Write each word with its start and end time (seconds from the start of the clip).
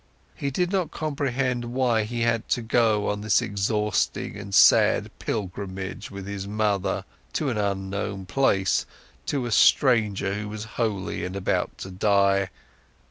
He 0.33 0.49
did 0.49 0.71
not 0.71 0.89
comprehend 0.89 1.63
why 1.65 2.05
he 2.05 2.21
had 2.21 2.49
to 2.49 2.63
go 2.63 3.07
on 3.07 3.21
this 3.21 3.39
exhausting 3.39 4.35
and 4.35 4.51
sad 4.51 5.11
pilgrimage 5.19 6.09
with 6.09 6.25
his 6.25 6.47
mother, 6.47 7.05
to 7.33 7.49
an 7.51 7.59
unknown 7.59 8.25
place, 8.25 8.87
to 9.27 9.45
a 9.45 9.51
stranger, 9.51 10.33
who 10.33 10.49
was 10.49 10.63
holy 10.81 11.23
and 11.23 11.35
about 11.35 11.77
to 11.77 11.91
die. 11.91 12.49